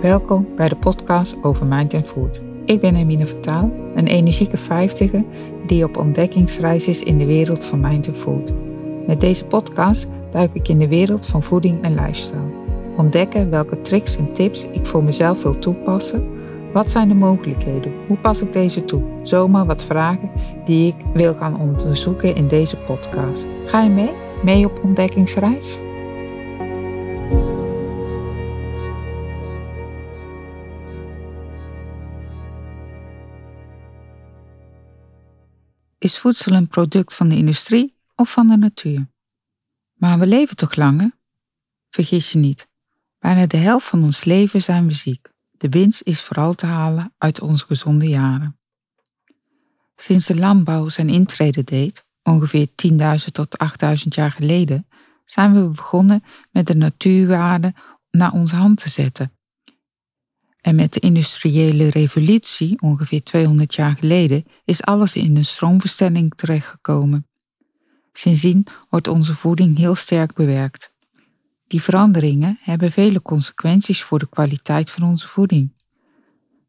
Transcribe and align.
Welkom 0.00 0.48
bij 0.56 0.68
de 0.68 0.76
podcast 0.76 1.36
over 1.42 1.66
Mind 1.66 1.94
and 1.94 2.08
Food. 2.08 2.40
Ik 2.64 2.80
ben 2.80 2.96
Emine 2.96 3.26
Vertaal, 3.26 3.70
een 3.94 4.06
energieke 4.06 4.56
vijftiger 4.56 5.24
die 5.66 5.84
op 5.84 5.96
ontdekkingsreis 5.96 6.88
is 6.88 7.02
in 7.02 7.18
de 7.18 7.26
wereld 7.26 7.64
van 7.64 7.80
Mind 7.80 8.08
and 8.08 8.16
Food. 8.16 8.52
Met 9.06 9.20
deze 9.20 9.44
podcast 9.44 10.06
duik 10.30 10.50
ik 10.52 10.68
in 10.68 10.78
de 10.78 10.88
wereld 10.88 11.26
van 11.26 11.42
voeding 11.42 11.82
en 11.82 11.94
lifestyle. 11.94 12.52
Ontdekken 12.96 13.50
welke 13.50 13.80
tricks 13.80 14.16
en 14.16 14.32
tips 14.32 14.66
ik 14.72 14.86
voor 14.86 15.04
mezelf 15.04 15.42
wil 15.42 15.58
toepassen. 15.58 16.28
Wat 16.72 16.90
zijn 16.90 17.08
de 17.08 17.14
mogelijkheden? 17.14 17.92
Hoe 18.06 18.16
pas 18.16 18.40
ik 18.40 18.52
deze 18.52 18.84
toe? 18.84 19.02
Zomaar 19.22 19.66
wat 19.66 19.84
vragen 19.84 20.30
die 20.64 20.86
ik 20.86 21.04
wil 21.14 21.34
gaan 21.34 21.60
onderzoeken 21.60 22.34
in 22.34 22.48
deze 22.48 22.76
podcast. 22.76 23.46
Ga 23.66 23.82
je 23.82 23.90
mee? 23.90 24.12
Mee 24.42 24.64
op 24.64 24.80
ontdekkingsreis? 24.84 25.78
Is 36.00 36.18
voedsel 36.18 36.52
een 36.52 36.68
product 36.68 37.14
van 37.14 37.28
de 37.28 37.36
industrie 37.36 37.96
of 38.14 38.30
van 38.30 38.48
de 38.48 38.56
natuur? 38.56 39.08
Maar 39.94 40.18
we 40.18 40.26
leven 40.26 40.56
toch 40.56 40.74
langer? 40.74 41.18
Vergis 41.90 42.32
je 42.32 42.38
niet. 42.38 42.68
Bijna 43.18 43.46
de 43.46 43.56
helft 43.56 43.86
van 43.86 44.02
ons 44.02 44.24
leven 44.24 44.62
zijn 44.62 44.86
we 44.86 44.92
ziek. 44.92 45.32
De 45.50 45.68
winst 45.68 46.02
is 46.02 46.22
vooral 46.22 46.54
te 46.54 46.66
halen 46.66 47.14
uit 47.18 47.40
onze 47.40 47.64
gezonde 47.64 48.08
jaren. 48.08 48.58
Sinds 49.96 50.26
de 50.26 50.36
landbouw 50.36 50.88
zijn 50.88 51.08
intrede 51.08 51.64
deed, 51.64 52.04
ongeveer 52.22 52.68
10.000 52.90 52.96
tot 53.32 53.56
8.000 53.84 53.94
jaar 54.08 54.32
geleden, 54.32 54.88
zijn 55.24 55.54
we 55.54 55.68
begonnen 55.68 56.24
met 56.50 56.66
de 56.66 56.74
natuurwaarden 56.74 57.74
naar 58.10 58.32
onze 58.32 58.56
hand 58.56 58.82
te 58.82 58.88
zetten 58.88 59.32
en 60.60 60.74
met 60.74 60.92
de 60.92 61.00
industriële 61.00 61.90
revolutie, 61.90 62.80
ongeveer 62.80 63.22
200 63.22 63.74
jaar 63.74 63.96
geleden, 63.96 64.44
is 64.64 64.82
alles 64.82 65.14
in 65.14 65.36
een 65.36 65.44
stroomverstelling 65.44 66.34
terechtgekomen. 66.34 67.26
Sindsdien 68.12 68.66
wordt 68.88 69.08
onze 69.08 69.34
voeding 69.34 69.78
heel 69.78 69.94
sterk 69.94 70.34
bewerkt. 70.34 70.92
Die 71.66 71.82
veranderingen 71.82 72.58
hebben 72.60 72.92
vele 72.92 73.22
consequenties 73.22 74.02
voor 74.02 74.18
de 74.18 74.28
kwaliteit 74.28 74.90
van 74.90 75.02
onze 75.08 75.28
voeding. 75.28 75.72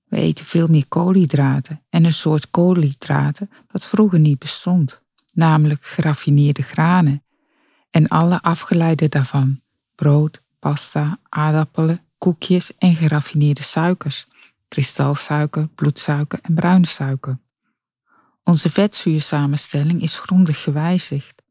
We 0.08 0.18
eten 0.18 0.46
veel 0.46 0.68
meer 0.68 0.88
koolhydraten 0.88 1.82
en 1.90 2.04
een 2.04 2.14
soort 2.14 2.50
koolhydraten 2.50 3.50
dat 3.72 3.86
vroeger 3.86 4.20
niet 4.20 4.40
bestond, 4.40 5.02
namelijk 5.34 5.86
geraffineerde 5.86 6.62
granen 6.62 7.24
en 7.90 8.08
alle 8.08 8.42
afgeleiden 8.42 9.10
daarvan: 9.10 9.62
brood, 9.96 10.42
pasta, 10.60 11.20
aardappelen, 11.30 12.06
koekjes 12.22 12.72
en 12.78 12.96
geraffineerde 12.96 13.64
suikers, 13.64 14.28
kristalsuiker, 14.68 15.68
bloedsuiker 15.68 16.40
en 16.42 16.54
bruine 16.54 16.88
suiker. 16.88 17.40
Onze 18.44 18.70
vetzuursamenstelling 18.70 20.02
is 20.02 20.20
grondig 20.20 20.64
gewijzigd. 20.64 21.42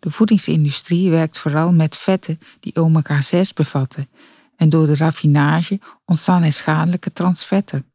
De 0.00 0.10
voedingsindustrie 0.10 1.10
werkt 1.10 1.38
vooral 1.38 1.72
met 1.72 1.96
vetten 1.96 2.38
die 2.60 2.74
omega-6 2.74 3.52
bevatten 3.54 4.08
en 4.56 4.68
door 4.68 4.86
de 4.86 4.96
raffinage 4.96 5.80
ontstaan 6.04 6.42
er 6.42 6.52
schadelijke 6.52 7.12
transvetten. 7.12 7.86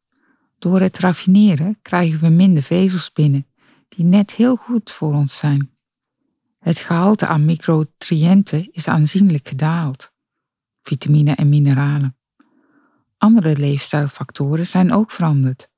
Door 0.59 0.79
het 0.79 0.97
raffineren 0.97 1.79
krijgen 1.81 2.19
we 2.19 2.29
minder 2.29 2.63
vezels 2.63 3.11
binnen, 3.13 3.47
die 3.89 4.05
net 4.05 4.31
heel 4.31 4.55
goed 4.55 4.91
voor 4.91 5.13
ons 5.13 5.37
zijn. 5.37 5.71
Het 6.59 6.77
gehalte 6.77 7.27
aan 7.27 7.45
micronutriënten 7.45 8.69
is 8.71 8.87
aanzienlijk 8.87 9.47
gedaald 9.47 10.10
vitamine 10.83 11.35
en 11.35 11.49
mineralen. 11.49 12.15
Andere 13.17 13.57
leefstijlfactoren 13.57 14.67
zijn 14.67 14.93
ook 14.93 15.11
veranderd. 15.11 15.69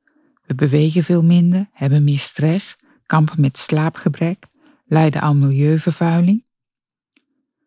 We 0.46 0.56
bewegen 0.56 1.04
veel 1.04 1.24
minder, 1.24 1.70
hebben 1.72 2.04
meer 2.04 2.20
stress, 2.20 2.76
kampen 3.06 3.42
met 3.42 3.58
slaapgebrek, 3.58 4.46
lijden 4.86 5.22
aan 5.22 5.40
milieuvervuiling. 5.40 6.46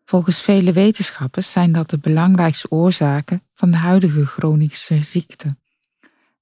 Volgens 0.04 0.40
vele 0.40 0.72
wetenschappers 0.72 1.50
zijn 1.50 1.72
dat 1.72 1.90
de 1.90 1.98
belangrijkste 1.98 2.70
oorzaken 2.70 3.42
van 3.54 3.70
de 3.70 3.76
huidige 3.76 4.26
chronische 4.26 5.04
ziekte. 5.04 5.56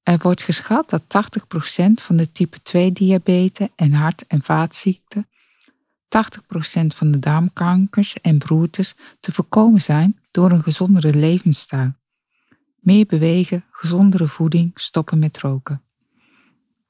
Er 0.02 0.18
wordt 0.18 0.42
geschat 0.42 0.90
dat 0.90 1.02
80% 1.02 1.04
van 1.94 2.16
de 2.16 2.32
type 2.32 2.58
2-diabetes 2.58 3.68
en 3.76 3.92
hart- 3.92 4.26
en 4.26 4.42
vaatziekten, 4.42 5.28
80% 6.08 6.86
van 6.86 7.10
de 7.10 7.18
darmkankers 7.18 8.14
en 8.20 8.38
broertes 8.38 8.94
te 9.20 9.32
voorkomen 9.32 9.80
zijn 9.80 10.18
door 10.34 10.50
een 10.50 10.62
gezondere 10.62 11.14
levensstijl. 11.14 11.92
Meer 12.80 13.06
bewegen, 13.06 13.64
gezondere 13.70 14.26
voeding, 14.26 14.70
stoppen 14.74 15.18
met 15.18 15.38
roken. 15.38 15.82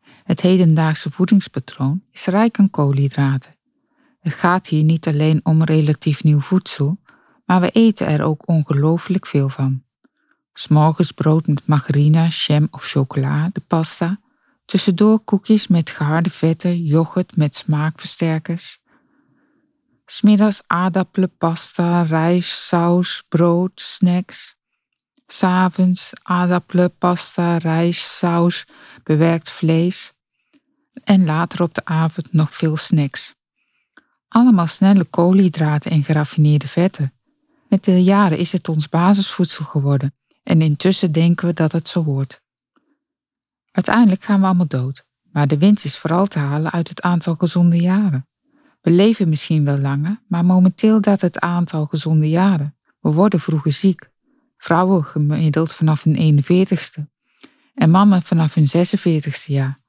Het 0.03 0.41
hedendaagse 0.41 1.10
voedingspatroon 1.10 2.03
is 2.12 2.27
rijk 2.27 2.59
aan 2.59 2.71
koolhydraten. 2.71 3.56
Het 4.21 4.33
gaat 4.33 4.66
hier 4.66 4.83
niet 4.83 5.06
alleen 5.06 5.41
om 5.43 5.62
relatief 5.62 6.25
nieuw 6.25 6.41
voedsel, 6.41 6.99
maar 7.44 7.60
we 7.60 7.71
eten 7.71 8.06
er 8.06 8.22
ook 8.22 8.49
ongelooflijk 8.49 9.27
veel 9.27 9.49
van. 9.49 9.83
S'morgens 10.53 11.12
brood 11.12 11.47
met 11.47 11.66
margarine, 11.66 12.28
jam 12.28 12.69
of 12.71 12.84
chocola, 12.84 13.50
de 13.53 13.62
pasta. 13.66 14.21
Tussendoor 14.65 15.19
koekjes 15.19 15.66
met 15.66 15.91
geharde 15.91 16.31
vetten, 16.31 16.83
yoghurt 16.83 17.37
met 17.37 17.56
smaakversterkers. 17.56 18.78
Smiddags 20.06 20.62
aardappelen, 20.66 21.37
pasta, 21.37 22.03
rijst, 22.03 22.60
saus, 22.60 23.22
brood, 23.28 23.81
snacks. 23.81 24.56
S'avonds 25.26 26.10
aardappelen, 26.22 26.97
pasta, 26.98 27.56
rijst, 27.56 28.06
saus, 28.06 28.66
bewerkt 29.03 29.50
vlees. 29.50 30.12
En 31.04 31.25
later 31.25 31.62
op 31.62 31.75
de 31.75 31.84
avond 31.84 32.32
nog 32.32 32.56
veel 32.56 32.76
snacks. 32.76 33.34
Allemaal 34.28 34.66
snelle 34.66 35.04
koolhydraten 35.04 35.91
en 35.91 36.04
geraffineerde 36.04 36.69
vetten. 36.69 37.12
Met 37.69 37.84
de 37.84 38.03
jaren 38.03 38.38
is 38.38 38.53
het 38.53 38.69
ons 38.69 38.88
basisvoedsel 38.88 39.65
geworden 39.65 40.15
en 40.42 40.62
intussen 40.62 41.12
denken 41.12 41.47
we 41.47 41.54
dat 41.54 41.72
het 41.72 41.88
zo 41.88 42.04
hoort. 42.04 42.42
Uiteindelijk 43.71 44.25
gaan 44.25 44.41
we 44.41 44.47
allemaal 44.47 44.66
dood, 44.66 45.04
maar 45.32 45.47
de 45.47 45.59
winst 45.59 45.84
is 45.84 45.98
vooral 45.98 46.26
te 46.26 46.38
halen 46.38 46.72
uit 46.72 46.88
het 46.88 47.03
aantal 47.03 47.34
gezonde 47.34 47.81
jaren. 47.81 48.28
We 48.84 48.91
leven 48.91 49.28
misschien 49.28 49.65
wel 49.65 49.78
langer, 49.78 50.21
maar 50.28 50.45
momenteel 50.45 51.00
daalt 51.00 51.21
het 51.21 51.41
aantal 51.41 51.87
gezonde 51.87 52.28
jaren. 52.28 52.77
We 53.00 53.12
worden 53.12 53.41
vroeger 53.41 53.72
ziek. 53.72 54.11
Vrouwen 54.56 55.05
gemiddeld 55.05 55.72
vanaf 55.72 56.03
hun 56.03 56.45
41ste 56.45 57.03
en 57.75 57.91
mannen 57.91 58.22
vanaf 58.22 58.55
hun 58.55 58.69
46ste 58.69 59.47
jaar. 59.47 59.81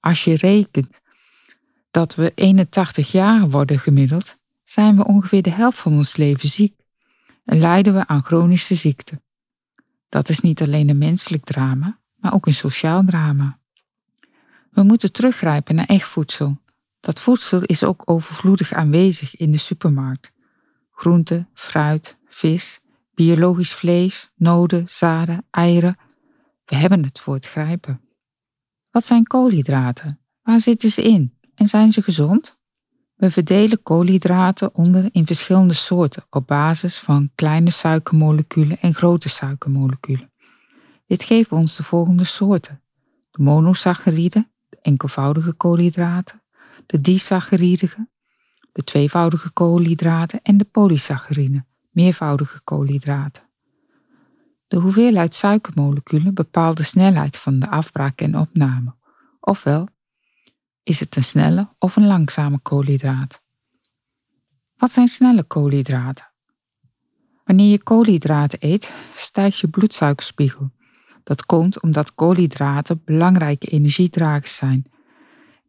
Als 0.00 0.24
je 0.24 0.36
rekent 0.36 1.00
dat 1.90 2.14
we 2.14 2.32
81 2.34 3.12
jaar 3.12 3.50
worden 3.50 3.78
gemiddeld, 3.78 4.36
zijn 4.64 4.96
we 4.96 5.06
ongeveer 5.06 5.42
de 5.42 5.50
helft 5.50 5.78
van 5.78 5.92
ons 5.92 6.16
leven 6.16 6.48
ziek 6.48 6.80
en 7.44 7.58
lijden 7.58 7.94
we 7.94 8.06
aan 8.06 8.24
chronische 8.24 8.74
ziekten. 8.74 9.22
Dat 10.08 10.28
is 10.28 10.40
niet 10.40 10.62
alleen 10.62 10.88
een 10.88 10.98
menselijk 10.98 11.44
drama, 11.44 11.98
maar 12.16 12.34
ook 12.34 12.46
een 12.46 12.54
sociaal 12.54 13.04
drama. 13.04 13.58
We 14.70 14.82
moeten 14.82 15.12
teruggrijpen 15.12 15.74
naar 15.74 15.86
echt 15.86 16.08
voedsel 16.08 16.60
dat 17.02 17.20
voedsel 17.20 17.62
is 17.62 17.84
ook 17.84 18.02
overvloedig 18.04 18.72
aanwezig 18.72 19.36
in 19.36 19.50
de 19.50 19.58
supermarkt. 19.58 20.32
Groente, 20.90 21.46
fruit, 21.54 22.18
vis, 22.28 22.80
biologisch 23.14 23.72
vlees, 23.72 24.30
noden, 24.36 24.88
zaden, 24.88 25.46
eieren. 25.50 25.96
We 26.64 26.76
hebben 26.76 27.04
het 27.04 27.20
voor 27.20 27.34
het 27.34 27.46
grijpen. 27.46 28.00
Wat 28.90 29.04
zijn 29.04 29.26
koolhydraten? 29.26 30.20
Waar 30.42 30.60
zitten 30.60 30.90
ze 30.90 31.02
in? 31.02 31.38
En 31.54 31.68
zijn 31.68 31.92
ze 31.92 32.02
gezond? 32.02 32.58
We 33.14 33.30
verdelen 33.30 33.82
koolhydraten 33.82 34.74
onder 34.74 35.08
in 35.12 35.26
verschillende 35.26 35.74
soorten 35.74 36.24
op 36.30 36.46
basis 36.46 36.98
van 36.98 37.30
kleine 37.34 37.70
suikermoleculen 37.70 38.80
en 38.80 38.94
grote 38.94 39.28
suikermoleculen. 39.28 40.32
Dit 41.06 41.22
geeft 41.22 41.52
ons 41.52 41.76
de 41.76 41.82
volgende 41.82 42.24
soorten: 42.24 42.82
de 43.30 43.42
monosaccharide, 43.42 44.48
de 44.68 44.78
enkelvoudige 44.82 45.52
koolhydraten, 45.52 46.41
de 46.86 47.00
disaccharide, 47.00 48.08
de 48.72 48.84
tweevoudige 48.84 49.50
koolhydraten 49.50 50.40
en 50.42 50.56
de 50.56 50.64
polysaccharine, 50.64 51.64
meervoudige 51.90 52.60
koolhydraten. 52.64 53.42
De 54.68 54.76
hoeveelheid 54.76 55.34
suikermoleculen 55.34 56.34
bepaalt 56.34 56.76
de 56.76 56.82
snelheid 56.82 57.36
van 57.36 57.58
de 57.58 57.68
afbraak 57.68 58.20
en 58.20 58.38
opname, 58.38 58.94
ofwel 59.40 59.88
is 60.82 61.00
het 61.00 61.16
een 61.16 61.24
snelle 61.24 61.68
of 61.78 61.96
een 61.96 62.06
langzame 62.06 62.58
koolhydraat. 62.58 63.42
Wat 64.76 64.92
zijn 64.92 65.08
snelle 65.08 65.42
koolhydraten? 65.42 66.30
Wanneer 67.44 67.70
je 67.70 67.82
koolhydraten 67.82 68.58
eet, 68.60 68.92
stijgt 69.14 69.58
je 69.58 69.68
bloedsuikerspiegel. 69.68 70.70
Dat 71.24 71.46
komt 71.46 71.82
omdat 71.82 72.14
koolhydraten 72.14 73.02
belangrijke 73.04 73.66
energiedragers 73.66 74.56
zijn 74.56 74.91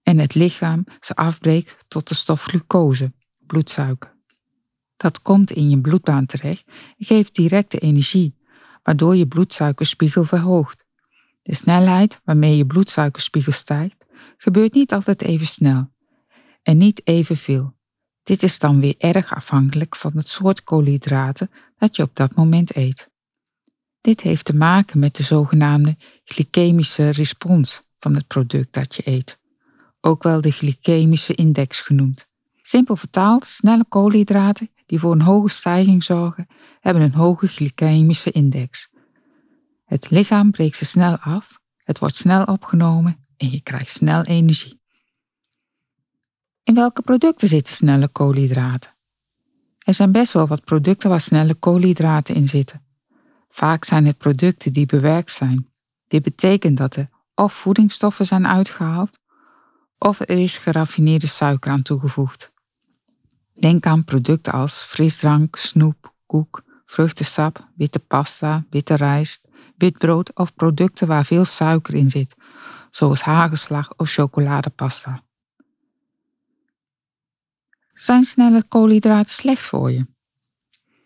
en 0.03 0.17
het 0.17 0.35
lichaam 0.35 0.83
ze 0.99 1.13
afbreekt 1.15 1.75
tot 1.87 2.07
de 2.07 2.15
stof 2.15 2.43
glucose, 2.43 3.13
bloedsuiker. 3.39 4.15
Dat 4.97 5.21
komt 5.21 5.51
in 5.51 5.69
je 5.69 5.81
bloedbaan 5.81 6.25
terecht 6.25 6.63
en 6.97 7.05
geeft 7.05 7.35
directe 7.35 7.77
energie, 7.77 8.37
waardoor 8.83 9.15
je 9.15 9.27
bloedsuikerspiegel 9.27 10.23
verhoogt. 10.23 10.85
De 11.41 11.55
snelheid 11.55 12.19
waarmee 12.23 12.57
je 12.57 12.65
bloedsuikerspiegel 12.65 13.51
stijgt, 13.51 14.05
gebeurt 14.37 14.73
niet 14.73 14.93
altijd 14.93 15.21
even 15.21 15.47
snel 15.47 15.91
en 16.63 16.77
niet 16.77 17.01
evenveel. 17.03 17.75
Dit 18.23 18.43
is 18.43 18.59
dan 18.59 18.79
weer 18.79 18.95
erg 18.97 19.35
afhankelijk 19.35 19.95
van 19.95 20.11
het 20.15 20.29
soort 20.29 20.63
koolhydraten 20.63 21.51
dat 21.77 21.95
je 21.95 22.03
op 22.03 22.15
dat 22.15 22.35
moment 22.35 22.75
eet. 22.75 23.09
Dit 24.01 24.21
heeft 24.21 24.45
te 24.45 24.55
maken 24.55 24.99
met 24.99 25.15
de 25.15 25.23
zogenaamde 25.23 25.97
glycemische 26.23 27.09
respons 27.09 27.81
van 27.97 28.15
het 28.15 28.27
product 28.27 28.73
dat 28.73 28.95
je 28.95 29.01
eet, 29.05 29.39
ook 30.05 30.23
wel 30.23 30.41
de 30.41 30.51
glycemische 30.51 31.35
index 31.35 31.81
genoemd. 31.81 32.27
Simpel 32.61 32.95
vertaald, 32.95 33.45
snelle 33.45 33.85
koolhydraten 33.89 34.69
die 34.85 34.99
voor 34.99 35.11
een 35.11 35.21
hoge 35.21 35.49
stijging 35.49 36.03
zorgen, 36.03 36.47
hebben 36.79 37.03
een 37.03 37.13
hoge 37.13 37.47
glycemische 37.47 38.31
index. 38.31 38.89
Het 39.85 40.09
lichaam 40.09 40.51
breekt 40.51 40.77
ze 40.77 40.85
snel 40.85 41.17
af, 41.17 41.59
het 41.77 41.99
wordt 41.99 42.15
snel 42.15 42.43
opgenomen 42.43 43.25
en 43.37 43.49
je 43.49 43.61
krijgt 43.61 43.89
snel 43.89 44.23
energie. 44.23 44.81
In 46.63 46.75
welke 46.75 47.01
producten 47.01 47.47
zitten 47.47 47.73
snelle 47.73 48.07
koolhydraten? 48.07 48.95
Er 49.79 49.93
zijn 49.93 50.11
best 50.11 50.33
wel 50.33 50.47
wat 50.47 50.63
producten 50.63 51.09
waar 51.09 51.21
snelle 51.21 51.53
koolhydraten 51.53 52.35
in 52.35 52.49
zitten. 52.49 52.81
Vaak 53.49 53.83
zijn 53.83 54.05
het 54.05 54.17
producten 54.17 54.73
die 54.73 54.85
bewerkt 54.85 55.31
zijn. 55.31 55.67
Dit 56.07 56.23
betekent 56.23 56.77
dat 56.77 56.95
er 56.95 57.09
of 57.35 57.53
voedingsstoffen 57.53 58.25
zijn 58.25 58.47
uitgehaald, 58.47 59.19
of 60.03 60.19
er 60.19 60.29
is 60.29 60.57
geraffineerde 60.57 61.27
suiker 61.27 61.71
aan 61.71 61.81
toegevoegd. 61.81 62.51
Denk 63.53 63.85
aan 63.85 64.03
producten 64.03 64.53
als 64.53 64.81
frisdrank, 64.81 65.55
snoep, 65.55 66.13
koek, 66.25 66.63
vruchtensap, 66.85 67.67
witte 67.75 67.99
pasta, 67.99 68.65
witte 68.69 68.95
rijst, 68.95 69.41
wit 69.77 69.97
brood 69.97 70.35
of 70.35 70.53
producten 70.55 71.07
waar 71.07 71.25
veel 71.25 71.45
suiker 71.45 71.93
in 71.93 72.09
zit, 72.09 72.35
zoals 72.91 73.21
hagelslag 73.21 73.93
of 73.97 74.09
chocoladepasta. 74.11 75.23
Zijn 77.93 78.23
snelle 78.23 78.63
koolhydraten 78.67 79.33
slecht 79.33 79.65
voor 79.65 79.91
je? 79.91 80.05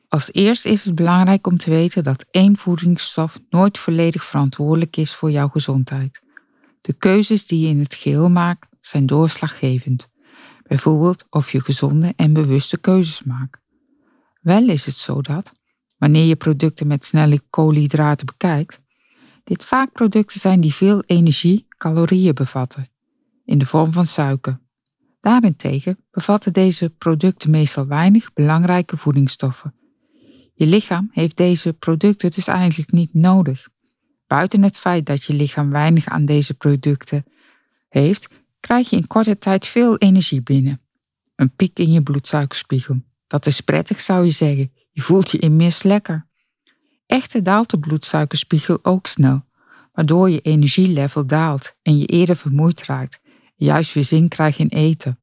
Als 0.07 0.33
eerst 0.33 0.65
is 0.65 0.85
het 0.85 0.95
belangrijk 0.95 1.47
om 1.47 1.57
te 1.57 1.69
weten 1.69 2.03
dat 2.03 2.25
één 2.31 2.57
voedingsstof 2.57 3.39
nooit 3.49 3.77
volledig 3.77 4.23
verantwoordelijk 4.23 4.97
is 4.97 5.15
voor 5.15 5.31
jouw 5.31 5.47
gezondheid. 5.47 6.21
De 6.81 6.93
keuzes 6.93 7.47
die 7.47 7.59
je 7.59 7.67
in 7.67 7.79
het 7.79 7.93
geheel 7.93 8.29
maakt 8.29 8.67
zijn 8.87 9.05
doorslaggevend. 9.05 10.07
Bijvoorbeeld 10.63 11.25
of 11.29 11.51
je 11.51 11.61
gezonde 11.61 12.13
en 12.15 12.33
bewuste 12.33 12.77
keuzes 12.77 13.23
maakt. 13.23 13.59
Wel 14.41 14.69
is 14.69 14.85
het 14.85 14.95
zo 14.95 15.21
dat, 15.21 15.53
wanneer 15.97 16.25
je 16.25 16.35
producten 16.35 16.87
met 16.87 17.05
snelle 17.05 17.41
koolhydraten 17.49 18.25
bekijkt, 18.25 18.81
dit 19.43 19.63
vaak 19.63 19.91
producten 19.91 20.39
zijn 20.39 20.61
die 20.61 20.73
veel 20.73 21.03
energie, 21.05 21.67
calorieën 21.77 22.33
bevatten, 22.33 22.89
in 23.45 23.57
de 23.57 23.65
vorm 23.65 23.91
van 23.91 24.05
suiker. 24.05 24.59
Daarentegen 25.21 25.97
bevatten 26.11 26.53
deze 26.53 26.89
producten 26.89 27.49
meestal 27.49 27.87
weinig 27.87 28.33
belangrijke 28.33 28.97
voedingsstoffen. 28.97 29.75
Je 30.53 30.65
lichaam 30.65 31.09
heeft 31.11 31.37
deze 31.37 31.73
producten 31.73 32.31
dus 32.31 32.47
eigenlijk 32.47 32.91
niet 32.91 33.13
nodig. 33.13 33.67
Buiten 34.27 34.63
het 34.63 34.77
feit 34.77 35.05
dat 35.05 35.23
je 35.23 35.33
lichaam 35.33 35.69
weinig 35.69 36.05
aan 36.05 36.25
deze 36.25 36.53
producten 36.53 37.25
heeft, 37.89 38.27
krijg 38.67 38.89
je 38.89 38.95
in 38.95 39.07
korte 39.07 39.37
tijd 39.37 39.67
veel 39.67 39.97
energie 39.97 40.41
binnen. 40.41 40.81
Een 41.35 41.55
piek 41.55 41.79
in 41.79 41.91
je 41.91 42.03
bloedsuikerspiegel. 42.03 43.01
Dat 43.27 43.45
is 43.45 43.61
prettig, 43.61 44.01
zou 44.01 44.25
je 44.25 44.31
zeggen. 44.31 44.71
Je 44.91 45.01
voelt 45.01 45.31
je 45.31 45.39
immers 45.39 45.83
lekker. 45.83 46.27
Echter 47.05 47.43
daalt 47.43 47.69
de 47.69 47.79
bloedsuikerspiegel 47.79 48.79
ook 48.81 49.07
snel, 49.07 49.45
waardoor 49.93 50.29
je 50.29 50.41
energielevel 50.41 51.25
daalt 51.25 51.75
en 51.81 51.97
je 51.97 52.05
eerder 52.05 52.35
vermoeid 52.35 52.83
raakt, 52.83 53.19
juist 53.55 53.93
weer 53.93 54.03
zin 54.03 54.27
krijgt 54.27 54.59
in 54.59 54.67
eten. 54.67 55.19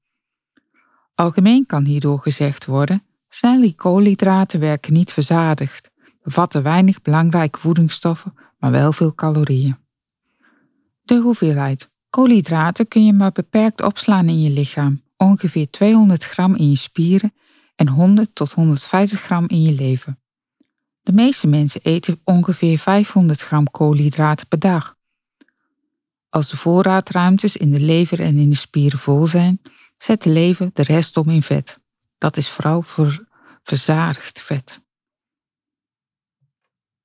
Algemeen 1.14 1.66
kan 1.66 1.84
hierdoor 1.84 2.18
gezegd 2.18 2.64
worden: 2.64 3.02
snelle 3.28 3.74
koolhydraten 3.74 4.60
werken 4.60 4.92
niet 4.92 5.12
verzadigd, 5.12 5.90
bevatten 6.22 6.62
weinig 6.62 7.02
belangrijke 7.02 7.58
voedingsstoffen, 7.58 8.34
maar 8.58 8.70
wel 8.70 8.92
veel 8.92 9.14
calorieën. 9.14 9.76
De 11.02 11.20
hoeveelheid. 11.20 11.92
Koolhydraten 12.14 12.88
kun 12.88 13.04
je 13.04 13.12
maar 13.12 13.32
beperkt 13.32 13.82
opslaan 13.82 14.28
in 14.28 14.42
je 14.42 14.50
lichaam, 14.50 15.02
ongeveer 15.16 15.70
200 15.70 16.24
gram 16.24 16.54
in 16.54 16.70
je 16.70 16.76
spieren 16.76 17.34
en 17.74 17.88
100 17.88 18.34
tot 18.34 18.52
150 18.52 19.20
gram 19.20 19.48
in 19.48 19.62
je 19.62 19.72
lever. 19.72 20.16
De 21.02 21.12
meeste 21.12 21.46
mensen 21.46 21.80
eten 21.82 22.20
ongeveer 22.24 22.78
500 22.78 23.40
gram 23.40 23.70
koolhydraten 23.70 24.46
per 24.46 24.58
dag. 24.58 24.96
Als 26.28 26.50
de 26.50 26.56
voorraadruimtes 26.56 27.56
in 27.56 27.70
de 27.70 27.80
lever 27.80 28.20
en 28.20 28.38
in 28.38 28.50
de 28.50 28.56
spieren 28.56 28.98
vol 28.98 29.26
zijn, 29.26 29.60
zet 29.98 30.22
de 30.22 30.30
lever 30.30 30.70
de 30.72 30.82
rest 30.82 31.16
om 31.16 31.28
in 31.28 31.42
vet. 31.42 31.78
Dat 32.18 32.36
is 32.36 32.48
vooral 32.48 32.82
voor 32.82 33.26
verzadigd 33.62 34.42
vet. 34.42 34.80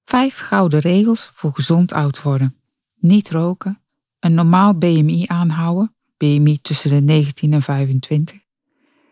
Vijf 0.05 0.37
gouden 0.37 0.79
regels 0.79 1.31
voor 1.33 1.53
gezond 1.53 1.91
oud 1.91 2.21
worden. 2.21 2.55
Niet 2.95 3.29
roken, 3.29 3.78
een 4.19 4.33
normaal 4.33 4.77
BMI 4.77 5.25
aanhouden, 5.27 5.93
BMI 6.17 6.61
tussen 6.61 6.89
de 6.89 7.01
19 7.01 7.53
en 7.53 7.61
25. 7.61 8.37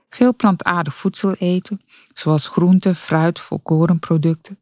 Veel 0.09 0.35
plantaardig 0.35 0.95
voedsel 0.95 1.33
eten, 1.33 1.81
zoals 2.13 2.47
groenten, 2.47 2.95
fruit, 2.95 3.39
volkorenproducten. 3.39 4.59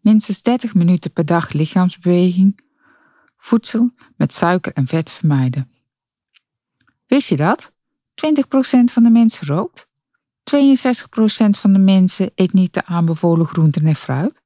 Minstens 0.00 0.42
30 0.42 0.74
minuten 0.74 1.12
per 1.12 1.26
dag 1.26 1.52
lichaamsbeweging. 1.52 2.60
Voedsel 3.36 3.90
met 4.16 4.34
suiker 4.34 4.72
en 4.72 4.86
vet 4.86 5.10
vermijden. 5.10 5.68
Wist 7.06 7.28
je 7.28 7.36
dat? 7.36 7.72
20% 7.72 7.72
van 8.84 9.02
de 9.02 9.10
mensen 9.10 9.46
rookt. 9.46 9.86
62% 10.56 10.60
van 11.50 11.72
de 11.72 11.78
mensen 11.78 12.30
eet 12.34 12.52
niet 12.52 12.74
de 12.74 12.84
aanbevolen 12.84 13.46
groenten 13.46 13.86
en 13.86 13.96
fruit. 13.96 14.40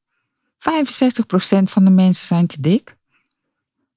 65% 0.59 1.63
van 1.63 1.85
de 1.85 1.91
mensen 1.91 2.27
zijn 2.27 2.47
te 2.47 2.61
dik. 2.61 2.97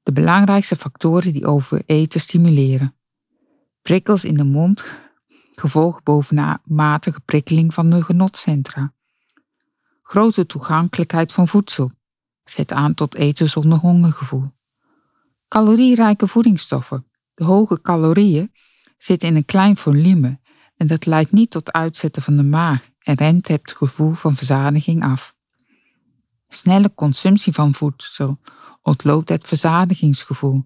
De 0.05 0.11
belangrijkste 0.11 0.75
factoren 0.75 1.33
die 1.33 1.45
overeten 1.45 2.19
stimuleren. 2.19 2.95
Prikkels 3.81 4.23
in 4.23 4.37
de 4.37 4.43
mond, 4.43 4.85
gevolg 5.55 6.03
bovenmatige 6.03 7.19
prikkeling 7.19 7.73
van 7.73 7.89
de 7.89 8.03
genotcentra. 8.03 8.93
Grote 10.01 10.45
toegankelijkheid 10.45 11.33
van 11.33 11.47
voedsel. 11.47 11.91
Zet 12.43 12.71
aan 12.71 12.93
tot 12.93 13.15
eten 13.15 13.49
zonder 13.49 13.77
hongergevoel. 13.77 14.51
Calorierijke 15.47 16.27
voedingsstoffen. 16.27 17.07
De 17.33 17.43
hoge 17.43 17.81
calorieën 17.81 18.51
zitten 18.97 19.27
in 19.27 19.35
een 19.35 19.45
klein 19.45 19.77
volume 19.77 20.39
en 20.77 20.87
dat 20.87 21.05
leidt 21.05 21.31
niet 21.31 21.51
tot 21.51 21.71
uitzetten 21.71 22.21
van 22.21 22.35
de 22.35 22.43
maag 22.43 22.89
en 22.99 23.15
remt 23.15 23.47
het 23.47 23.73
gevoel 23.77 24.13
van 24.13 24.35
verzadiging 24.35 25.03
af. 25.03 25.35
Snelle 26.47 26.93
consumptie 26.95 27.53
van 27.53 27.73
voedsel 27.73 28.39
ontloopt 28.85 29.29
het 29.29 29.47
verzadigingsgevoel. 29.47 30.65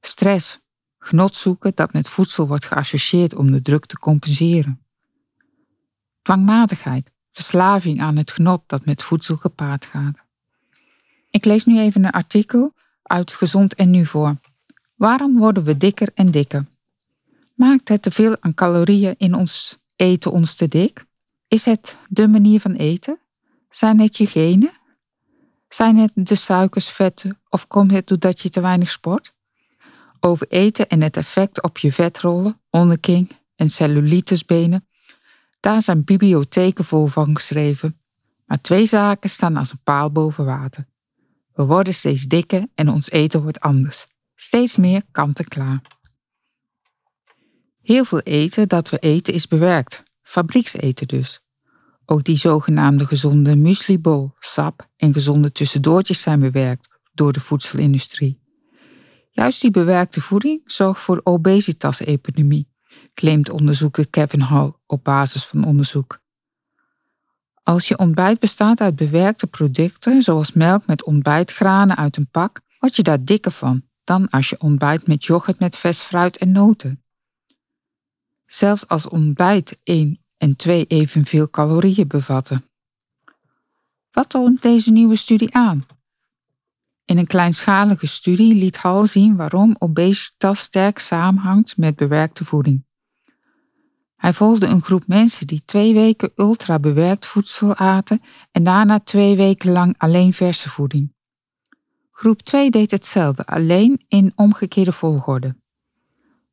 Stress, 0.00 0.58
genot 0.98 1.36
zoeken 1.36 1.72
dat 1.74 1.92
met 1.92 2.08
voedsel 2.08 2.46
wordt 2.46 2.64
geassocieerd 2.64 3.34
om 3.34 3.52
de 3.52 3.62
druk 3.62 3.86
te 3.86 3.98
compenseren. 3.98 4.82
Dwangmatigheid, 6.22 7.10
verslaving 7.32 8.00
aan 8.00 8.16
het 8.16 8.30
genot 8.30 8.62
dat 8.66 8.84
met 8.84 9.02
voedsel 9.02 9.36
gepaard 9.36 9.84
gaat. 9.84 10.16
Ik 11.30 11.44
lees 11.44 11.64
nu 11.64 11.78
even 11.78 12.04
een 12.04 12.10
artikel 12.10 12.72
uit 13.02 13.32
Gezond 13.32 13.74
en 13.74 13.90
Nu 13.90 14.06
voor. 14.06 14.34
Waarom 14.94 15.38
worden 15.38 15.64
we 15.64 15.76
dikker 15.76 16.08
en 16.14 16.30
dikker? 16.30 16.66
Maakt 17.54 17.88
het 17.88 18.02
te 18.02 18.10
veel 18.10 18.36
aan 18.40 18.54
calorieën 18.54 19.14
in 19.18 19.34
ons 19.34 19.78
eten 19.96 20.32
ons 20.32 20.54
te 20.54 20.68
dik? 20.68 21.04
Is 21.48 21.64
het 21.64 21.96
de 22.08 22.28
manier 22.28 22.60
van 22.60 22.72
eten? 22.72 23.18
Zijn 23.70 24.00
het 24.00 24.16
je 24.16 24.26
genen? 24.26 24.77
Zijn 25.68 25.96
het 25.96 26.10
de 26.14 26.34
suikers, 26.34 26.88
vetten 26.88 27.40
of 27.48 27.66
komt 27.66 27.90
het 27.90 28.06
doordat 28.06 28.40
je 28.40 28.50
te 28.50 28.60
weinig 28.60 28.90
sport? 28.90 29.32
Over 30.20 30.48
eten 30.48 30.88
en 30.88 31.02
het 31.02 31.16
effect 31.16 31.62
op 31.62 31.78
je 31.78 31.92
vetrollen, 31.92 32.60
onderking 32.70 33.30
en 33.56 33.70
cellulitisbenen, 33.70 34.88
daar 35.60 35.82
zijn 35.82 36.04
bibliotheken 36.04 36.84
vol 36.84 37.06
van 37.06 37.34
geschreven. 37.36 37.98
Maar 38.46 38.60
twee 38.60 38.86
zaken 38.86 39.30
staan 39.30 39.56
als 39.56 39.70
een 39.70 39.82
paal 39.84 40.10
boven 40.10 40.44
water. 40.44 40.86
We 41.54 41.64
worden 41.64 41.94
steeds 41.94 42.22
dikker 42.22 42.66
en 42.74 42.88
ons 42.88 43.10
eten 43.10 43.42
wordt 43.42 43.60
anders. 43.60 44.06
Steeds 44.34 44.76
meer 44.76 45.02
kant-en-klaar. 45.10 45.82
Heel 47.82 48.04
veel 48.04 48.20
eten 48.20 48.68
dat 48.68 48.90
we 48.90 48.98
eten 48.98 49.34
is 49.34 49.48
bewerkt, 49.48 50.02
fabriekseten 50.22 51.08
dus. 51.08 51.40
Ook 52.10 52.24
die 52.24 52.36
zogenaamde 52.36 53.06
gezonde 53.06 53.56
mueslibol, 53.56 54.34
sap 54.38 54.88
en 54.96 55.12
gezonde 55.12 55.52
tussendoortjes 55.52 56.20
zijn 56.20 56.40
bewerkt 56.40 56.88
door 57.12 57.32
de 57.32 57.40
voedselindustrie. 57.40 58.40
Juist 59.30 59.60
die 59.60 59.70
bewerkte 59.70 60.20
voeding 60.20 60.62
zorgt 60.64 61.00
voor 61.00 61.20
obesitas-epidemie, 61.24 62.68
claimt 63.14 63.50
onderzoeker 63.50 64.08
Kevin 64.08 64.40
Hall 64.40 64.72
op 64.86 65.04
basis 65.04 65.44
van 65.44 65.64
onderzoek. 65.64 66.20
Als 67.62 67.88
je 67.88 67.98
ontbijt 67.98 68.38
bestaat 68.38 68.80
uit 68.80 68.96
bewerkte 68.96 69.46
producten, 69.46 70.22
zoals 70.22 70.52
melk 70.52 70.86
met 70.86 71.04
ontbijtgranen 71.04 71.96
uit 71.96 72.16
een 72.16 72.30
pak, 72.30 72.60
word 72.78 72.96
je 72.96 73.02
daar 73.02 73.24
dikker 73.24 73.52
van 73.52 73.82
dan 74.04 74.30
als 74.30 74.48
je 74.48 74.60
ontbijt 74.60 75.06
met 75.06 75.24
yoghurt 75.24 75.58
met 75.58 75.76
vers 75.76 76.00
fruit 76.00 76.36
en 76.36 76.52
noten. 76.52 77.02
Zelfs 78.46 78.88
als 78.88 79.08
ontbijt 79.08 79.78
1 79.82 80.20
en 80.38 80.56
2 80.56 80.84
evenveel 80.86 81.50
calorieën 81.50 82.06
bevatten. 82.06 82.64
Wat 84.10 84.28
toont 84.28 84.62
deze 84.62 84.90
nieuwe 84.90 85.16
studie 85.16 85.54
aan? 85.54 85.86
In 87.04 87.18
een 87.18 87.26
kleinschalige 87.26 88.06
studie 88.06 88.54
liet 88.54 88.76
Hall 88.76 89.06
zien 89.06 89.36
waarom 89.36 89.76
obesitas 89.78 90.60
sterk 90.60 90.98
samenhangt 90.98 91.76
met 91.76 91.96
bewerkte 91.96 92.44
voeding. 92.44 92.86
Hij 94.16 94.32
volgde 94.32 94.66
een 94.66 94.82
groep 94.82 95.06
mensen 95.06 95.46
die 95.46 95.62
twee 95.64 95.94
weken 95.94 96.30
ultra 96.36 96.78
bewerkt 96.78 97.26
voedsel 97.26 97.74
aten 97.74 98.22
en 98.50 98.64
daarna 98.64 99.00
twee 99.00 99.36
weken 99.36 99.72
lang 99.72 99.94
alleen 99.98 100.32
verse 100.32 100.70
voeding. 100.70 101.14
Groep 102.10 102.42
2 102.42 102.70
deed 102.70 102.90
hetzelfde, 102.90 103.46
alleen 103.46 104.04
in 104.08 104.32
omgekeerde 104.34 104.92
volgorde. 104.92 105.56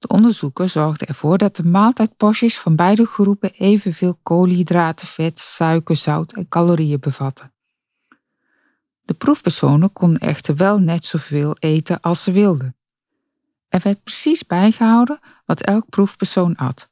De 0.06 0.14
onderzoeker 0.14 0.70
zorgde 0.70 1.06
ervoor 1.06 1.38
dat 1.38 1.56
de 1.56 1.64
maaltijdporties 1.64 2.60
van 2.60 2.76
beide 2.76 3.06
groepen 3.06 3.52
evenveel 3.52 4.20
koolhydraten, 4.24 5.08
vet, 5.08 5.40
suiker, 5.40 5.96
zout 5.96 6.34
en 6.34 6.48
calorieën 6.48 7.00
bevatten. 7.00 7.54
De 9.02 9.14
proefpersonen 9.14 9.94
konden 9.94 10.20
echter 10.20 10.56
wel 10.56 10.80
net 10.80 11.06
zoveel 11.06 11.56
eten 11.60 12.02
als 12.02 12.24
ze 12.24 12.32
wilden. 12.32 12.76
Er 13.70 13.80
werd 13.84 14.04
precies 14.04 14.46
bijgehouden 14.46 15.20
wat 15.46 15.62
elk 15.62 15.90
proefpersoon 15.90 16.56
at. 16.56 16.90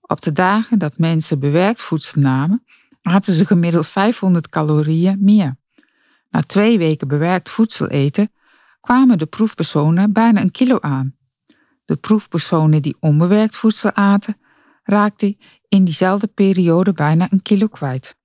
Op 0.00 0.20
de 0.20 0.32
dagen 0.32 0.78
dat 0.78 0.98
mensen 0.98 1.38
bewerkt 1.38 1.82
voedsel 1.82 2.20
namen, 2.20 2.64
aten 3.02 3.32
ze 3.32 3.46
gemiddeld 3.46 3.86
500 3.86 4.48
calorieën 4.48 5.18
meer. 5.20 5.56
Na 6.30 6.42
twee 6.42 6.78
weken 6.78 7.08
bewerkt 7.08 7.50
voedsel 7.50 7.88
eten 7.88 8.32
kwamen 8.80 9.18
de 9.18 9.26
proefpersonen 9.26 10.12
bijna 10.12 10.40
een 10.40 10.50
kilo 10.50 10.80
aan. 10.80 11.20
De 11.84 11.96
proefpersonen 11.96 12.82
die 12.82 12.96
onbewerkt 13.00 13.56
voedsel 13.56 13.92
aten, 13.92 14.40
raakten 14.82 15.38
in 15.68 15.84
diezelfde 15.84 16.26
periode 16.26 16.92
bijna 16.92 17.26
een 17.30 17.42
kilo 17.42 17.66
kwijt. 17.66 18.16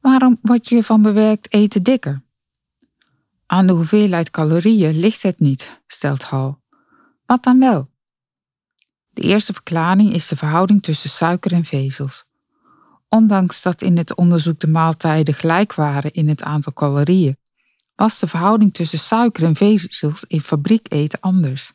Waarom 0.00 0.38
word 0.42 0.68
je 0.68 0.82
van 0.82 1.02
bewerkt 1.02 1.52
eten 1.52 1.82
dikker? 1.82 2.22
Aan 3.46 3.66
de 3.66 3.72
hoeveelheid 3.72 4.30
calorieën 4.30 4.98
ligt 4.98 5.22
het 5.22 5.40
niet, 5.40 5.80
stelt 5.86 6.22
Hall. 6.22 6.54
Wat 7.26 7.42
dan 7.42 7.58
wel? 7.58 7.90
De 9.08 9.22
eerste 9.22 9.52
verklaring 9.52 10.12
is 10.12 10.28
de 10.28 10.36
verhouding 10.36 10.82
tussen 10.82 11.10
suiker 11.10 11.52
en 11.52 11.64
vezels. 11.64 12.24
Ondanks 13.08 13.62
dat 13.62 13.82
in 13.82 13.96
het 13.96 14.14
onderzoek 14.14 14.60
de 14.60 14.66
maaltijden 14.66 15.34
gelijk 15.34 15.74
waren 15.74 16.12
in 16.12 16.28
het 16.28 16.42
aantal 16.42 16.72
calorieën, 16.72 17.36
was 18.00 18.18
de 18.18 18.28
verhouding 18.28 18.74
tussen 18.74 18.98
suiker 18.98 19.44
en 19.44 19.56
vezels 19.56 20.24
in 20.24 20.40
fabrieketen 20.40 21.20
anders. 21.20 21.72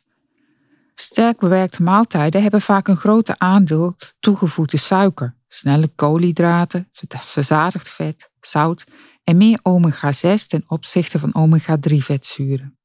Sterk 0.94 1.38
bewerkte 1.38 1.82
maaltijden 1.82 2.42
hebben 2.42 2.60
vaak 2.60 2.88
een 2.88 2.96
groter 2.96 3.34
aandeel 3.38 3.96
toegevoegde 4.20 4.76
suiker, 4.76 5.36
snelle 5.48 5.88
koolhydraten, 5.88 6.90
verzadigd 7.08 7.88
vet, 7.88 8.30
zout 8.40 8.84
en 9.24 9.36
meer 9.36 9.60
omega-6 9.62 10.46
ten 10.46 10.64
opzichte 10.66 11.18
van 11.18 11.34
omega-3 11.34 11.96
vetzuren. 11.96 12.78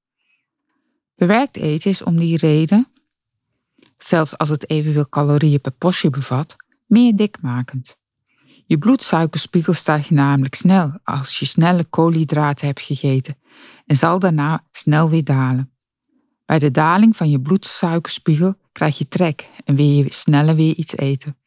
Bewerkt 1.15 1.57
eten 1.57 1.91
is 1.91 2.03
om 2.03 2.17
die 2.17 2.38
reden, 2.38 2.88
zelfs 3.98 4.38
als 4.38 4.50
het 4.50 4.69
evenveel 4.69 5.10
calorieën 5.10 5.62
per 5.62 5.71
portie 5.71 6.10
bevat, 6.10 6.55
meer 6.86 7.15
dikmakend. 7.15 7.98
Je 8.71 8.77
bloedsuikerspiegel 8.77 9.73
stijgt 9.73 10.09
namelijk 10.09 10.55
snel 10.55 10.99
als 11.03 11.39
je 11.39 11.45
snelle 11.45 11.83
koolhydraten 11.83 12.67
hebt 12.67 12.81
gegeten 12.81 13.37
en 13.85 13.95
zal 13.95 14.19
daarna 14.19 14.63
snel 14.71 15.09
weer 15.09 15.23
dalen. 15.23 15.71
Bij 16.45 16.59
de 16.59 16.71
daling 16.71 17.17
van 17.17 17.29
je 17.29 17.39
bloedsuikerspiegel 17.39 18.55
krijg 18.71 18.97
je 18.97 19.07
trek 19.07 19.49
en 19.65 19.75
wil 19.75 19.85
je 19.85 20.05
sneller 20.09 20.55
weer 20.55 20.75
iets 20.75 20.97
eten. 20.97 21.37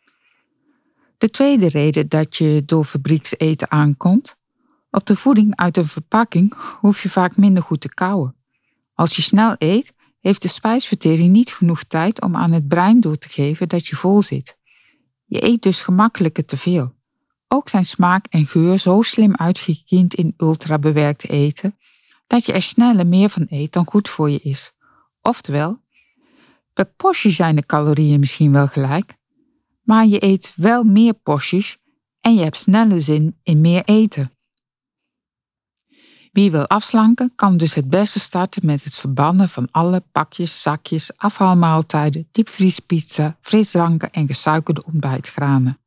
De 1.18 1.30
tweede 1.30 1.68
reden 1.68 2.08
dat 2.08 2.36
je 2.36 2.62
door 2.66 2.84
fabriekseten 2.84 3.70
aankomt, 3.70 4.36
op 4.90 5.06
de 5.06 5.16
voeding 5.16 5.56
uit 5.56 5.76
een 5.76 5.84
verpakking 5.84 6.54
hoef 6.80 7.02
je 7.02 7.08
vaak 7.08 7.36
minder 7.36 7.62
goed 7.62 7.80
te 7.80 7.94
kauwen. 7.94 8.36
Als 8.94 9.16
je 9.16 9.22
snel 9.22 9.54
eet, 9.58 9.92
heeft 10.20 10.42
de 10.42 10.48
spijsvertering 10.48 11.32
niet 11.32 11.50
genoeg 11.50 11.82
tijd 11.82 12.20
om 12.20 12.36
aan 12.36 12.52
het 12.52 12.68
brein 12.68 13.00
door 13.00 13.16
te 13.16 13.28
geven 13.28 13.68
dat 13.68 13.86
je 13.86 13.96
vol 13.96 14.22
zit. 14.22 14.56
Je 15.24 15.44
eet 15.44 15.62
dus 15.62 15.80
gemakkelijker 15.80 16.44
te 16.44 16.56
veel. 16.56 16.93
Ook 17.54 17.68
zijn 17.68 17.84
smaak 17.84 18.26
en 18.26 18.46
geur 18.46 18.78
zo 18.78 19.02
slim 19.02 19.37
uitgekiend 19.37 20.14
in 20.14 20.34
ultrabewerkt 20.38 21.28
eten, 21.28 21.78
dat 22.26 22.44
je 22.44 22.52
er 22.52 22.62
sneller 22.62 23.06
meer 23.06 23.30
van 23.30 23.46
eet 23.49 23.73
dan 23.73 23.87
goed 23.87 24.08
voor 24.08 24.30
je 24.30 24.38
is. 24.38 24.73
Oftewel, 25.20 25.80
per 26.73 26.84
portie 26.84 27.30
zijn 27.30 27.56
de 27.56 27.66
calorieën 27.66 28.20
misschien 28.20 28.52
wel 28.52 28.66
gelijk, 28.66 29.14
maar 29.82 30.06
je 30.06 30.25
eet 30.25 30.52
wel 30.56 30.84
meer 30.84 31.12
porties 31.12 31.78
en 32.20 32.34
je 32.34 32.42
hebt 32.42 32.56
sneller 32.56 33.02
zin 33.02 33.38
in 33.42 33.61
meer 33.61 33.84
eten. 33.84 34.32
Wie 36.32 36.50
wil 36.50 36.66
afslanken, 36.66 37.32
kan 37.34 37.56
dus 37.56 37.75
het 37.75 37.88
beste 37.88 38.20
starten 38.20 38.66
met 38.66 38.84
het 38.84 38.94
verbannen 38.94 39.49
van 39.49 39.68
alle 39.70 40.02
pakjes, 40.12 40.62
zakjes, 40.62 41.16
afhaalmaaltijden, 41.16 42.28
diepvriespizza, 42.32 43.38
frisdranken 43.40 44.12
en 44.12 44.26
gesuikerde 44.26 44.84
ontbijtgranen. 44.84 45.78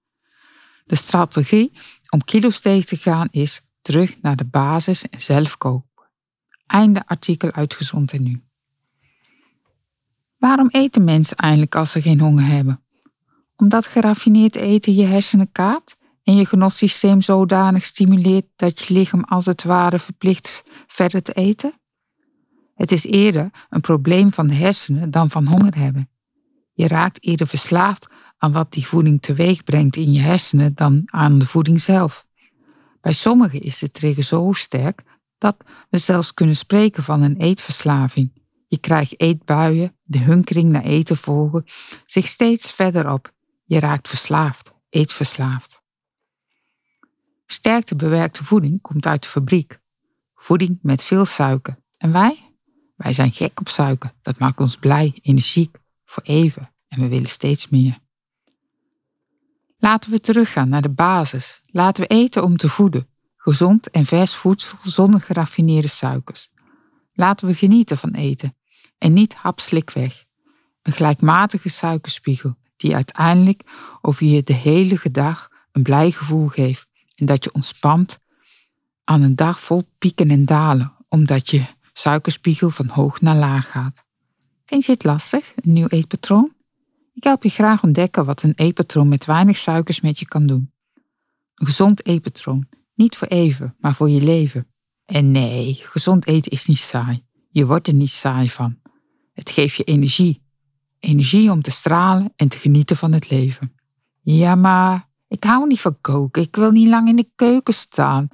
De 0.88 0.96
strategie 0.96 1.72
om 2.10 2.24
kilo's 2.24 2.60
tegen 2.60 2.86
te 2.88 2.98
gaan 2.98 3.27
is 3.32 3.62
terug 3.82 4.22
naar 4.22 4.36
de 4.36 4.46
basis 4.46 5.10
en 5.10 5.22
zelf 5.22 5.58
kopen. 5.58 5.86
Einde 6.67 7.08
artikel 7.08 7.51
uitgezond 7.51 8.12
en 8.12 8.24
nu. 8.24 8.41
Waarom 10.38 10.70
eten 10.72 11.03
mensen 11.03 11.38
eigenlijk 11.38 11.75
als 11.75 11.91
ze 11.91 12.01
geen 12.01 12.20
honger 12.20 12.46
hebben? 12.46 12.82
Omdat 13.56 13.88
geraffineerd 13.88 14.56
eten 14.56 14.96
je 14.96 15.06
hersenen 15.06 15.51
kaapt 15.51 15.98
en 16.24 16.36
je 16.36 16.46
genotsysteem 16.46 17.22
zodanig 17.22 17.84
stimuleert 17.84 18.46
dat 18.56 18.79
je 18.79 18.94
lichaam 18.94 19.24
als 19.24 19.46
het 19.46 19.63
ware 19.63 20.00
verplicht 20.00 20.63
verder 20.88 21.22
te 21.22 21.34
eten? 21.34 21.79
Het 22.75 22.91
is 22.91 23.06
eerder 23.06 23.50
een 23.70 23.82
probleem 23.82 24.34
van 24.34 24.48
de 24.48 24.53
hersenen 24.53 25.12
dan 25.12 25.29
van 25.29 25.46
honger 25.46 25.75
hebben. 25.75 26.10
Je 26.74 26.88
raakt 26.88 27.24
eerder 27.25 27.48
verslaafd 27.48 28.08
aan 28.38 28.51
wat 28.51 28.72
die 28.72 28.88
voeding 28.88 29.22
teweeg 29.22 29.63
brengt 29.63 29.96
in 29.96 30.12
je 30.12 30.20
hersenen 30.20 30.75
dan 30.75 31.01
aan 31.06 31.39
de 31.39 31.46
voeding 31.46 31.82
zelf. 31.82 32.25
Bij 33.01 33.13
sommigen 33.13 33.62
is 33.62 33.79
de 33.79 33.91
trigger 33.91 34.24
zo 34.24 34.51
sterk 34.51 35.03
dat 35.38 35.58
we 35.89 35.98
zelfs 35.98 36.34
kunnen 36.34 36.56
spreken 36.56 37.03
van 37.03 37.22
een 37.22 37.38
eetverslaving. 37.38 38.46
Je 38.67 38.77
krijgt 38.77 39.20
eetbuien, 39.20 39.96
de 40.03 40.20
hunkering 40.20 40.70
naar 40.70 40.84
eten 40.84 41.17
volgen 41.17 41.63
zich 42.06 42.27
steeds 42.27 42.72
verder 42.72 43.12
op. 43.12 43.34
Je 43.65 43.79
raakt 43.79 44.08
verslaafd, 44.08 44.74
eetverslaafd. 44.89 45.82
Sterkte 47.46 47.96
bewerkte 47.96 48.44
voeding 48.44 48.82
komt 48.82 49.06
uit 49.06 49.24
de 49.24 49.29
fabriek. 49.29 49.79
Voeding 50.36 50.79
met 50.82 51.03
veel 51.03 51.25
suiker. 51.25 51.79
En 51.98 52.12
wij? 52.12 52.56
Wij 52.96 53.13
zijn 53.13 53.32
gek 53.32 53.60
op 53.60 53.70
suiker. 53.70 54.13
Dat 54.22 54.39
maakt 54.39 54.60
ons 54.60 54.77
blij, 54.77 55.20
energiek, 55.22 55.77
voor 56.06 56.24
even. 56.24 56.74
En 56.88 57.00
we 57.00 57.08
willen 57.08 57.29
steeds 57.29 57.70
meer. 57.70 58.00
Laten 59.78 60.12
we 60.12 60.20
teruggaan 60.20 60.70
naar 60.70 60.82
de 60.82 60.90
basis. 60.90 61.62
Laten 61.66 62.04
we 62.04 62.10
eten 62.10 62.44
om 62.44 62.58
te 62.58 62.70
voeden. 62.70 63.08
Gezond 63.38 63.90
en 63.90 64.06
vers 64.06 64.36
voedsel 64.36 64.78
zonder 64.82 65.22
geraffineerde 65.22 65.88
suikers. 65.88 66.50
Laten 67.14 67.48
we 67.48 67.54
genieten 67.54 67.98
van 67.98 68.12
eten 68.12 68.56
en 68.98 69.14
niet 69.14 69.36
hapslik 69.36 69.90
weg. 69.90 70.26
Een 70.82 70.94
gelijkmatige 70.94 71.70
suikerspiegel 71.70 72.58
die 72.76 72.96
uiteindelijk 72.96 73.64
over 74.02 74.26
je 74.26 74.44
de 74.44 74.54
hele 74.54 75.00
dag 75.12 75.50
een 75.72 75.84
blij 75.84 76.12
gevoel 76.12 76.48
geeft 76.48 76.88
en 77.16 77.26
dat 77.26 77.44
je 77.44 77.54
ontspant 77.54 78.20
aan 79.04 79.22
een 79.22 79.36
dag 79.36 79.60
vol 79.60 79.90
pieken 79.98 80.30
en 80.30 80.46
dalen, 80.46 80.96
omdat 81.10 81.50
je 81.50 81.66
suikerspiegel 81.94 82.70
van 82.70 82.88
hoog 82.88 83.22
naar 83.22 83.36
laag 83.36 83.72
gaat. 83.72 84.04
Vind 84.66 84.86
je 84.86 84.92
het 84.92 85.04
lastig, 85.04 85.54
een 85.56 85.74
nieuw 85.74 85.88
eetpatroon? 85.88 86.56
Ik 87.18 87.24
help 87.24 87.44
je 87.44 87.50
graag 87.50 87.84
ontdekken 87.84 88.26
wat 88.26 88.44
een 88.44 88.54
eetpatroon 88.56 89.08
met 89.08 89.26
weinig 89.26 89.58
suikers 89.58 90.02
met 90.02 90.20
je 90.20 90.26
kan 90.26 90.48
doen. 90.48 90.72
Een 91.56 91.66
gezond 91.66 92.06
eetpatroon, 92.06 92.68
niet 92.96 93.16
voor 93.16 93.28
even, 93.28 93.76
maar 93.80 93.96
voor 93.96 94.10
je 94.10 94.22
leven. 94.22 94.68
En 95.06 95.32
nee, 95.32 95.74
gezond 95.74 96.28
eten 96.28 96.52
is 96.52 96.66
niet 96.66 96.78
saai. 96.78 97.26
Je 97.50 97.66
wordt 97.66 97.88
er 97.88 97.94
niet 97.94 98.10
saai 98.10 98.50
van. 98.50 98.78
Het 99.34 99.50
geeft 99.50 99.76
je 99.76 99.84
energie. 99.84 100.42
Energie 101.00 101.52
om 101.52 101.62
te 101.62 101.72
stralen 101.72 102.34
en 102.36 102.48
te 102.48 102.58
genieten 102.58 102.98
van 102.98 103.12
het 103.12 103.30
leven. 103.30 103.74
Ja, 104.22 104.56
maar 104.56 105.10
ik 105.28 105.44
hou 105.44 105.68
niet 105.68 105.82
van 105.82 105.98
koken. 106.02 106.42
Ik 106.42 106.56
wil 106.56 106.72
niet 106.72 106.88
lang 106.88 107.08
in 107.08 107.16
de 107.16 107.30
keuken 107.36 107.74
staan. 107.74 108.28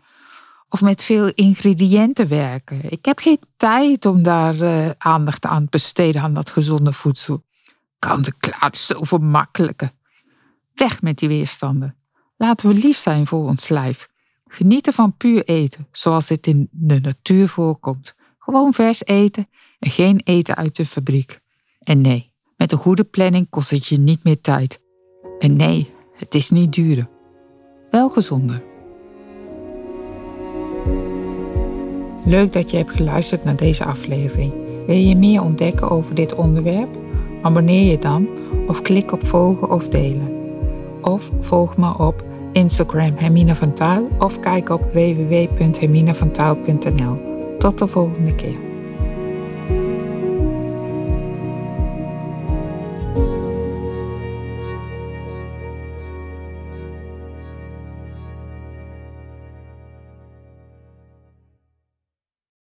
Of 0.70 0.82
met 0.82 1.04
veel 1.04 1.28
ingrediënten 1.28 2.28
werken. 2.28 2.92
Ik 2.92 3.06
heb 3.06 3.20
geen 3.20 3.40
tijd 3.58 4.06
om 4.06 4.24
daar 4.24 4.56
uh, 4.56 4.90
aandacht 4.98 5.46
aan 5.46 5.64
te 5.64 5.70
besteden 5.70 6.22
aan 6.22 6.34
dat 6.34 6.50
gezonde 6.50 6.94
voedsel. 6.94 7.44
Kant 8.08 8.28
en 8.28 8.38
klaar 8.38 8.70
zoveel 8.72 9.18
makkelijker. 9.18 9.92
Weg 10.74 11.02
met 11.02 11.18
die 11.18 11.30
weerstanden. 11.30 11.96
Laten 12.38 12.68
we 12.68 12.74
lief 12.74 12.98
zijn 12.98 13.28
voor 13.28 13.48
ons 13.48 13.70
lijf. 13.70 14.10
Genieten 14.48 14.94
van 14.94 15.18
puur 15.18 15.44
eten, 15.46 15.88
zoals 15.92 16.30
het 16.30 16.48
in 16.48 16.68
de 16.72 17.00
natuur 17.00 17.50
voorkomt. 17.50 18.16
Gewoon 18.40 18.74
vers 18.74 19.06
eten 19.06 19.50
en 19.80 19.92
geen 19.92 20.22
eten 20.24 20.56
uit 20.56 20.76
de 20.76 20.86
fabriek. 20.86 21.40
En 21.80 22.02
nee, 22.02 22.32
met 22.58 22.72
een 22.72 22.78
goede 22.78 23.04
planning 23.04 23.50
kost 23.50 23.70
het 23.70 23.88
je 23.88 23.98
niet 23.98 24.24
meer 24.24 24.42
tijd. 24.42 24.82
En 25.40 25.56
nee, 25.56 25.94
het 26.16 26.36
is 26.36 26.50
niet 26.50 26.74
duurder. 26.74 27.10
Wel 27.92 28.10
gezonder. 28.10 28.64
Leuk 32.26 32.54
dat 32.54 32.72
je 32.72 32.78
hebt 32.78 32.92
geluisterd 32.92 33.44
naar 33.44 33.56
deze 33.56 33.86
aflevering. 33.86 34.54
Wil 34.86 34.96
je 34.96 35.16
meer 35.16 35.42
ontdekken 35.42 35.90
over 35.90 36.16
dit 36.16 36.36
onderwerp? 36.36 37.03
Abonneer 37.44 37.92
je 37.92 38.00
dan 38.00 38.28
of 38.68 38.82
klik 38.82 39.12
op 39.12 39.28
volgen 39.28 39.72
of 39.72 39.90
delen. 39.90 40.42
Of 41.02 41.32
volg 41.40 41.78
me 41.78 41.98
op 41.98 42.24
Instagram 42.52 43.14
Hermine 43.16 43.56
van 43.56 43.74
Taal 43.74 44.08
of 44.20 44.40
kijk 44.40 44.70
op 44.70 44.94
www.herminevantaal.nl. 44.94 47.32
Tot 47.58 47.78
de 47.78 47.88
volgende 47.88 48.36
keer. 48.36 48.73